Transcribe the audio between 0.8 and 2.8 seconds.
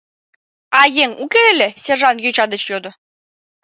еҥ уке ыле?— сержант йоча деч